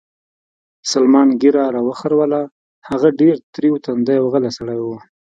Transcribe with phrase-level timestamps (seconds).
[0.91, 2.41] سلمان ږیره را وخروله،
[2.89, 4.87] هغه ډېر تریو تندی او غلی سړی و.